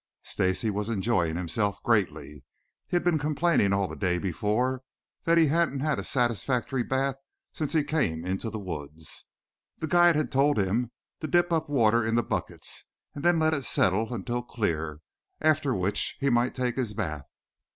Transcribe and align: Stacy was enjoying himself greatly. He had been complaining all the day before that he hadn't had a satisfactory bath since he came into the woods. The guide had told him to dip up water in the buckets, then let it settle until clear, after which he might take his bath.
Stacy 0.23 0.71
was 0.71 0.89
enjoying 0.89 1.35
himself 1.35 1.77
greatly. 1.83 2.43
He 2.87 2.95
had 2.95 3.03
been 3.03 3.19
complaining 3.19 3.71
all 3.71 3.87
the 3.87 3.95
day 3.95 4.17
before 4.17 4.81
that 5.25 5.37
he 5.37 5.45
hadn't 5.45 5.81
had 5.81 5.99
a 5.99 6.03
satisfactory 6.03 6.81
bath 6.81 7.17
since 7.53 7.73
he 7.73 7.83
came 7.83 8.25
into 8.25 8.49
the 8.49 8.57
woods. 8.57 9.25
The 9.77 9.85
guide 9.85 10.15
had 10.15 10.31
told 10.31 10.57
him 10.57 10.89
to 11.19 11.27
dip 11.27 11.53
up 11.53 11.69
water 11.69 12.03
in 12.03 12.15
the 12.15 12.23
buckets, 12.23 12.85
then 13.13 13.37
let 13.37 13.53
it 13.53 13.63
settle 13.63 14.11
until 14.11 14.41
clear, 14.41 15.01
after 15.39 15.75
which 15.75 16.17
he 16.19 16.31
might 16.31 16.55
take 16.55 16.77
his 16.77 16.95
bath. 16.95 17.27